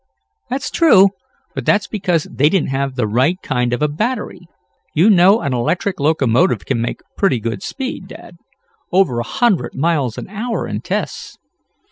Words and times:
"That's 0.49 0.71
true, 0.71 1.09
but 1.53 1.69
it's 1.69 1.85
because 1.85 2.23
they 2.31 2.49
didn't 2.49 2.69
have 2.69 2.95
the 2.95 3.05
right 3.05 3.39
kind 3.43 3.71
of 3.71 3.83
a 3.83 3.87
battery. 3.87 4.47
You 4.95 5.11
know 5.11 5.41
an 5.41 5.53
electric 5.53 5.99
locomotive 5.99 6.65
can 6.65 6.81
make 6.81 7.01
pretty 7.15 7.39
good 7.39 7.61
speed, 7.61 8.07
Dad. 8.07 8.37
Over 8.91 9.19
a 9.19 9.23
hundred 9.23 9.75
miles 9.75 10.17
an 10.17 10.27
hour 10.27 10.65
in 10.67 10.81
tests." 10.81 11.37